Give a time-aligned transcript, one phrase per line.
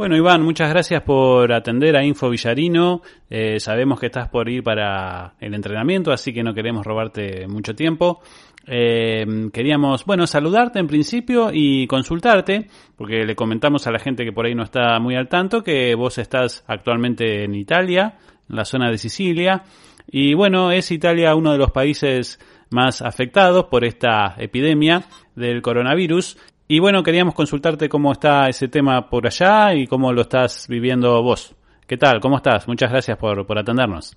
[0.00, 3.02] Bueno, Iván, muchas gracias por atender a Info Villarino.
[3.28, 7.74] Eh, sabemos que estás por ir para el entrenamiento, así que no queremos robarte mucho
[7.74, 8.22] tiempo.
[8.66, 14.32] Eh, queríamos, bueno, saludarte en principio y consultarte, porque le comentamos a la gente que
[14.32, 18.16] por ahí no está muy al tanto que vos estás actualmente en Italia,
[18.48, 19.64] en la zona de Sicilia,
[20.10, 22.40] y bueno, es Italia uno de los países
[22.70, 25.02] más afectados por esta epidemia
[25.34, 26.38] del coronavirus
[26.72, 31.20] y bueno, queríamos consultarte cómo está ese tema por allá y cómo lo estás viviendo
[31.20, 31.52] vos.
[31.84, 32.20] ¿Qué tal?
[32.20, 32.68] ¿Cómo estás?
[32.68, 34.16] Muchas gracias por, por atendernos.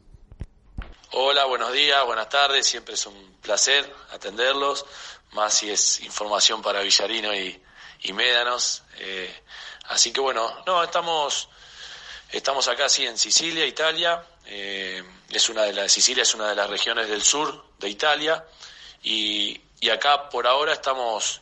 [1.13, 2.67] Hola, buenos días, buenas tardes.
[2.67, 4.85] Siempre es un placer atenderlos,
[5.31, 7.59] más si es información para Villarino y,
[8.03, 8.83] y Médanos.
[8.99, 9.33] Eh,
[9.87, 11.49] así que bueno, no, estamos,
[12.31, 14.23] estamos acá sí en Sicilia, Italia.
[14.45, 18.45] Eh, es una de las, Sicilia es una de las regiones del sur de Italia
[19.01, 21.41] y, y acá por ahora estamos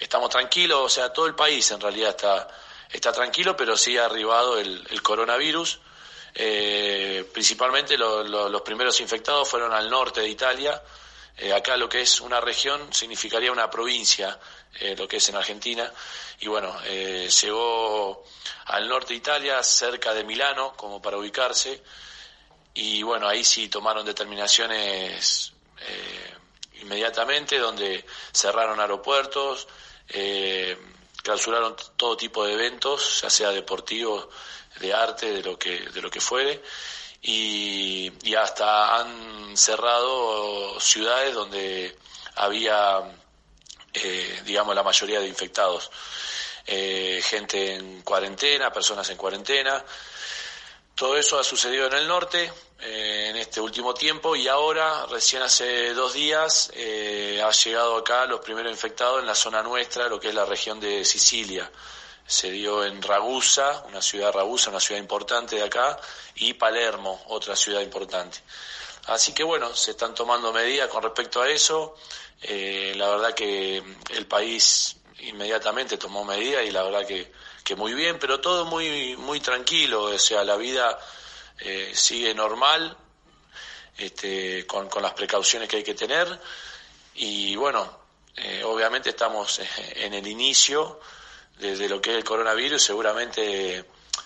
[0.00, 2.48] estamos tranquilos, o sea, todo el país en realidad está,
[2.90, 5.78] está tranquilo, pero sí ha arribado el, coronavirus.
[6.34, 10.82] Eh, principalmente los primeros infectados fueron al norte de Italia.
[11.36, 14.38] Eh, acá lo que es una región significaría una provincia,
[14.78, 15.92] eh, lo que es en Argentina.
[16.40, 18.24] Y bueno, llegó
[18.66, 21.82] al norte de Italia, cerca de Milano, como para ubicarse.
[22.72, 25.52] Y bueno, ahí sí tomaron determinaciones
[26.80, 29.68] inmediatamente, donde cerraron aeropuertos,
[30.10, 30.76] eh,
[31.22, 34.28] clausuraron todo tipo de eventos, ya sea deportivos,
[34.78, 36.62] de arte, de lo que, de lo que fuere,
[37.22, 41.96] y, hasta han cerrado ciudades donde
[42.36, 43.00] había,
[43.92, 45.90] eh, digamos, la mayoría de infectados.
[46.66, 49.84] Eh, gente en cuarentena, personas en cuarentena.
[51.00, 55.40] Todo eso ha sucedido en el norte, eh, en este último tiempo y ahora, recién
[55.40, 60.20] hace dos días, eh, ha llegado acá los primeros infectados en la zona nuestra, lo
[60.20, 61.72] que es la región de Sicilia.
[62.26, 65.98] Se dio en Ragusa, una ciudad Ragusa, una ciudad importante de acá,
[66.34, 68.40] y Palermo, otra ciudad importante.
[69.06, 71.96] Así que bueno, se están tomando medidas con respecto a eso.
[72.42, 77.32] Eh, la verdad que el país inmediatamente tomó medidas y la verdad que,
[77.76, 80.98] muy bien, pero todo muy, muy tranquilo, o sea, la vida
[81.58, 82.96] eh, sigue normal,
[83.98, 86.40] este, con, con, las precauciones que hay que tener.
[87.14, 87.98] Y bueno,
[88.36, 91.00] eh, obviamente estamos eh, en el inicio
[91.58, 93.84] de, lo que es el coronavirus, seguramente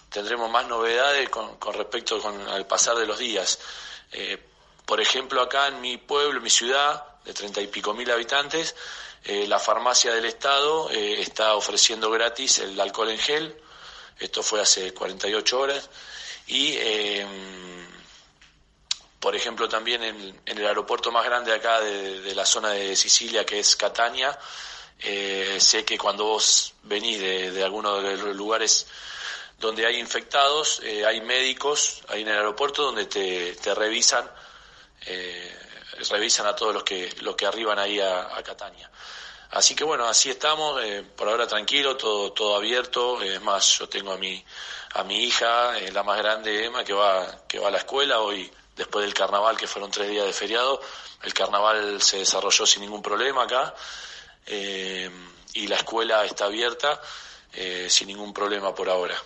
[0.08, 3.58] tendremos más novedades con, con respecto con, al pasar de los días.
[4.86, 8.76] por ejemplo, acá en mi pueblo, mi ciudad, de treinta y pico mil habitantes,
[9.26, 13.56] la farmacia del Estado está ofreciendo gratis el alcohol en gel.
[14.18, 15.88] Esto fue hace 48 horas.
[16.46, 17.26] Y, eh,
[19.18, 23.58] por ejemplo, también en, el aeropuerto más grande acá de, la zona de Sicilia, que
[23.58, 24.38] es Catania,
[25.00, 28.86] eh, sé que cuando vos venís de, de alguno de los lugares
[29.58, 34.30] donde hay infectados, eh, hay médicos ahí en el aeropuerto donde te, te revisan,
[35.06, 35.58] eh,
[36.10, 38.90] revisan a todos los que, los que arriban ahí a, Catania.
[39.50, 43.22] Así que bueno, así estamos, eh, por ahora tranquilo, todo, todo abierto.
[43.22, 44.44] Es más, yo tengo a mi,
[44.94, 48.20] a mi hija, eh, la más grande, Emma, que va, que va a la escuela
[48.20, 50.80] hoy, después del carnaval, que fueron tres días de feriado.
[51.22, 53.74] El carnaval se desarrolló sin ningún problema acá
[54.46, 55.10] eh,
[55.54, 57.00] y la escuela está abierta
[57.88, 59.16] sin ningún problema por ahora.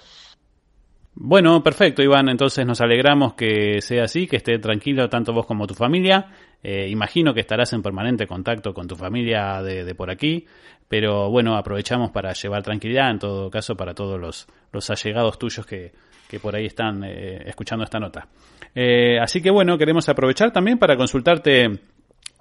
[1.15, 2.29] Bueno, perfecto, Iván.
[2.29, 6.27] Entonces nos alegramos que sea así, que esté tranquilo tanto vos como tu familia.
[6.63, 10.47] Eh, imagino que estarás en permanente contacto con tu familia de, por aquí,
[10.89, 15.65] pero bueno, aprovechamos para llevar tranquilidad, en todo caso, para todos los, los allegados tuyos
[15.67, 15.93] que,
[16.29, 18.29] que por ahí están eh, escuchando esta nota.
[18.75, 21.81] Eh, así que bueno, queremos aprovechar también para consultarte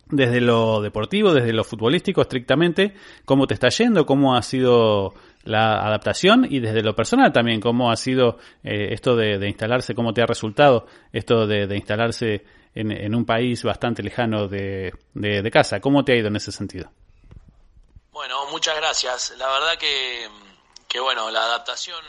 [0.10, 2.94] desde lo deportivo, desde lo futbolístico estrictamente,
[3.26, 5.14] cómo te está yendo, cómo ha sido
[5.48, 10.22] la adaptación y desde lo personal también, cómo ha sido esto de, instalarse, cómo te
[10.22, 15.80] ha resultado esto de, instalarse en, un país bastante lejano de, de, casa.
[15.80, 16.92] ¿Cómo te ha ido en ese sentido?
[18.12, 19.34] Bueno, muchas gracias.
[19.38, 20.28] La verdad que,
[20.88, 22.04] que bueno, la adaptación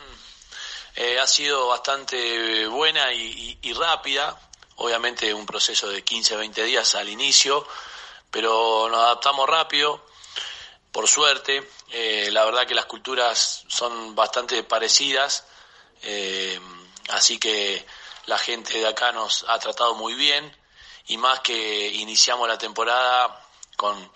[1.00, 4.37] eh, ha sido bastante buena y, rápida.
[4.76, 7.64] Obviamente un proceso de 15, 20 días al inicio,
[8.32, 10.05] pero nos adaptamos rápido,
[10.93, 11.69] por suerte.
[11.90, 15.46] Eh, la verdad que las culturas son bastante parecidas,
[16.02, 16.61] eh,
[17.11, 17.87] así que
[18.26, 20.55] la gente de acá nos ha tratado muy bien
[21.06, 23.43] y más que iniciamos la temporada
[23.76, 24.12] con,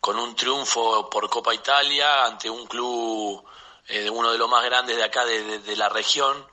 [0.00, 3.44] con un triunfo por Copa Italia ante un club,
[3.88, 6.46] eh, uno de los más grandes de acá de, la región.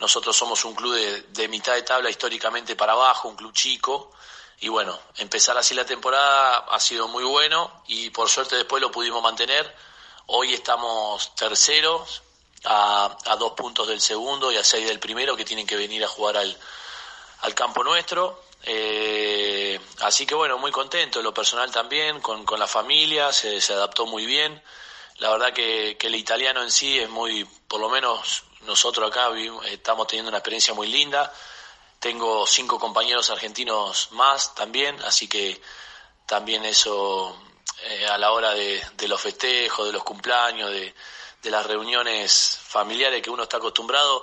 [0.00, 4.12] Nosotros somos un club de, de, mitad de tabla históricamente para abajo, un club chico.
[4.60, 8.90] Y bueno, empezar así la temporada ha sido muy bueno y por suerte después lo
[8.90, 9.74] pudimos mantener.
[10.26, 12.22] Hoy estamos terceros
[12.64, 16.02] a, a, dos puntos del segundo y a seis del primero que tienen que venir
[16.04, 16.56] a jugar al,
[17.40, 18.44] al campo nuestro.
[18.62, 24.06] Eh, así que bueno, muy contento, lo personal también, con, con la familia, se, adaptó
[24.06, 24.62] muy bien.
[25.18, 29.28] La verdad que, que, el italiano en sí es muy, por lo menos nosotros acá
[29.66, 31.32] estamos teniendo una experiencia muy linda.
[32.04, 35.58] Tengo cinco compañeros argentinos más también, así que
[36.26, 37.34] también eso
[37.82, 40.94] eh, a la hora de, de, los festejos, de los cumpleaños, de,
[41.44, 44.22] las reuniones familiares que uno está acostumbrado,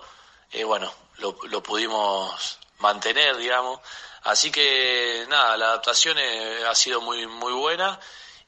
[0.51, 3.79] eh, bueno, lo, pudimos mantener, digamos.
[4.25, 7.99] Así que nada, la adaptación eh, ha sido muy, muy buena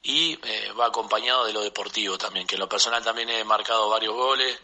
[0.03, 0.35] y
[0.79, 4.59] va acompañado de lo deportivo también, que en lo personal también he marcado varios goles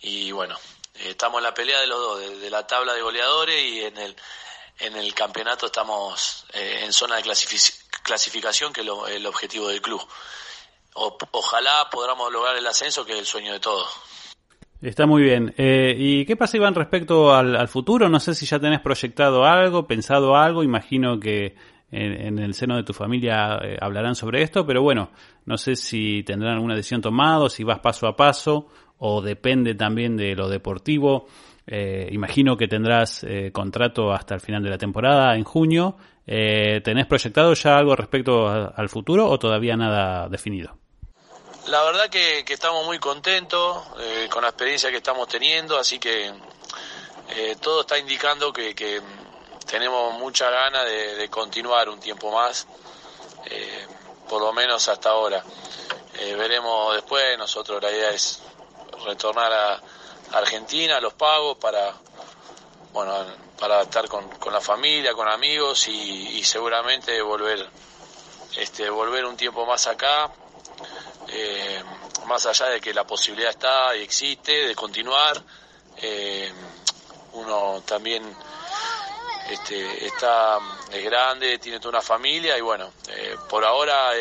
[0.00, 0.56] y bueno,
[0.94, 4.16] estamos en la pelea de los dos, de, la tabla de goleadores y en el,
[4.80, 7.22] en el campeonato estamos eh, en zona de
[8.02, 10.00] clasificación, que es lo, el objetivo del club.
[10.94, 13.88] O, ojalá podamos lograr el ascenso, que es el sueño de todos.
[14.80, 15.54] Está muy bien.
[15.58, 18.08] Eh, ¿Y qué pasa, Iván, respecto al, futuro?
[18.08, 20.62] No sé si ya tenés proyectado algo, pensado algo.
[20.62, 21.56] Imagino que
[21.90, 25.10] en, el seno de tu familia eh, hablarán sobre esto, pero bueno,
[25.46, 28.68] no sé si tendrán alguna decisión tomada, si vas paso a paso,
[28.98, 31.26] o depende también de lo deportivo.
[31.66, 35.96] Eh, imagino que tendrás eh, contrato hasta el final de la temporada, en junio.
[36.26, 40.76] ¿Tenés proyectado ya algo respecto al futuro o todavía nada definido?
[41.68, 45.98] La verdad que, que estamos muy contentos eh, con la experiencia que estamos teniendo, así
[45.98, 46.32] que
[47.28, 49.02] eh, todo está indicando que,
[49.66, 52.66] tenemos mucha ganas de, de, continuar un tiempo más,
[53.44, 53.86] eh,
[54.26, 55.44] por lo menos hasta ahora.
[56.18, 58.40] Eh, veremos después, nosotros la idea es
[59.04, 59.80] retornar a
[60.32, 61.94] Argentina, los pagos, para,
[62.92, 63.14] bueno,
[63.58, 67.68] para estar con, con la familia, con amigos y, seguramente volver,
[68.56, 70.30] este, volver un tiempo más acá
[71.28, 71.82] eh,
[72.26, 75.42] más allá de que la posibilidad está y existe de continuar,
[75.96, 76.50] eh,
[77.32, 78.22] uno también
[79.50, 80.58] este, está
[80.90, 84.12] es grande, tiene toda una familia y bueno, eh, por ahora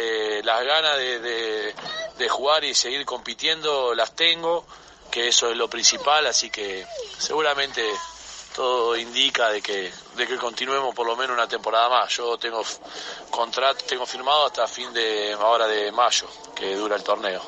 [0.44, 1.76] las ganas de, de,
[2.18, 4.66] de, jugar y seguir compitiendo las tengo,
[5.12, 6.86] que eso es lo principal, así que
[7.18, 7.84] seguramente
[8.56, 12.16] todo indica de que, de que continuemos por lo menos una temporada más.
[12.16, 12.64] Yo tengo
[13.30, 17.42] contrato, tengo firmado hasta fin de ahora de mayo, que dura el torneo.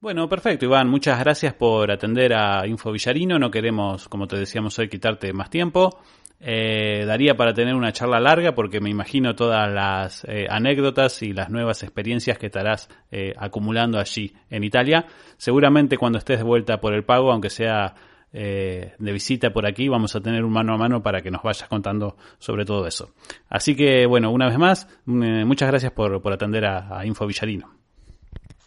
[0.00, 0.88] Bueno, perfecto, Iván.
[0.88, 3.38] Muchas gracias por atender a Info Villarino.
[3.38, 6.00] No queremos, como te decíamos hoy, quitarte más tiempo.
[6.42, 11.34] Eh, daría para tener una charla larga porque me imagino todas las eh, anécdotas y
[11.34, 15.06] las nuevas experiencias que estarás eh, acumulando allí en Italia.
[15.36, 17.94] Seguramente cuando estés de vuelta por el pago, aunque sea
[18.32, 21.42] eh, de visita por aquí, vamos a tener un mano a mano para que nos
[21.42, 23.10] vayas contando sobre todo eso.
[23.48, 27.26] Así que, bueno, una vez más, eh, muchas gracias por, por atender a, a, Info
[27.26, 27.74] Villarino.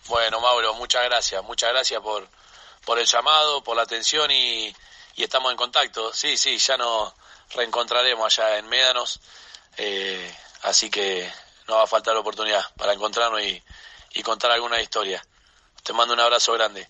[0.09, 2.27] Bueno, Mauro, muchas gracias, muchas gracias por,
[2.85, 4.73] por el llamado, por la atención y,
[5.15, 6.13] y estamos en contacto.
[6.13, 7.13] Sí, sí, ya nos
[7.54, 9.19] reencontraremos allá en Médanos,
[9.77, 11.31] eh, así que
[11.68, 13.62] no va a faltar la oportunidad para encontrarnos y,
[14.13, 15.24] y contar alguna historia.
[15.83, 16.88] Te mando un abrazo grande.